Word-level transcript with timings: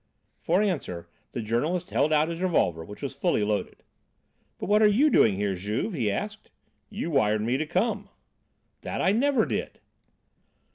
For 0.39 0.63
answer, 0.63 1.07
the 1.31 1.43
journalist 1.43 1.91
held 1.91 2.11
out 2.11 2.27
his 2.27 2.41
revolver, 2.41 2.83
which 2.83 3.03
was 3.03 3.13
fully 3.15 3.43
loaded. 3.43 3.83
"But 4.57 4.65
what 4.65 4.81
are 4.81 4.87
you 4.87 5.11
doing 5.11 5.35
here, 5.35 5.53
Juve?" 5.53 5.93
he 5.93 6.09
asked. 6.09 6.49
"You 6.89 7.11
wired 7.11 7.41
to 7.41 7.45
me 7.45 7.57
to 7.57 7.67
come." 7.67 8.09
"That 8.81 8.99
I 8.99 9.11
never 9.11 9.45
did." 9.45 9.79